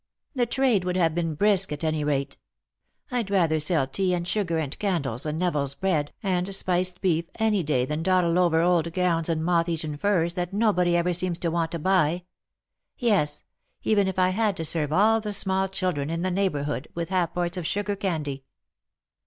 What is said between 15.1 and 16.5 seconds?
the small children in the